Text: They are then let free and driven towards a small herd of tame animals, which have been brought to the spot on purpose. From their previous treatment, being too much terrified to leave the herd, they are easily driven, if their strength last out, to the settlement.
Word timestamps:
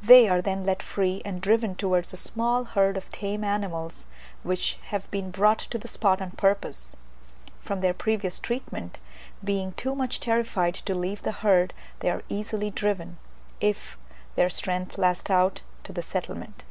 They 0.00 0.28
are 0.28 0.40
then 0.40 0.62
let 0.64 0.84
free 0.84 1.20
and 1.24 1.40
driven 1.42 1.74
towards 1.74 2.12
a 2.12 2.16
small 2.16 2.62
herd 2.62 2.96
of 2.96 3.10
tame 3.10 3.42
animals, 3.42 4.06
which 4.44 4.78
have 4.92 5.10
been 5.10 5.32
brought 5.32 5.58
to 5.58 5.78
the 5.78 5.88
spot 5.88 6.20
on 6.22 6.30
purpose. 6.30 6.94
From 7.58 7.80
their 7.80 7.92
previous 7.92 8.38
treatment, 8.38 9.00
being 9.42 9.72
too 9.72 9.96
much 9.96 10.20
terrified 10.20 10.74
to 10.76 10.94
leave 10.94 11.22
the 11.22 11.32
herd, 11.32 11.74
they 11.98 12.08
are 12.08 12.22
easily 12.28 12.70
driven, 12.70 13.18
if 13.60 13.98
their 14.36 14.48
strength 14.48 14.96
last 14.96 15.28
out, 15.28 15.62
to 15.82 15.92
the 15.92 16.02
settlement. 16.02 16.62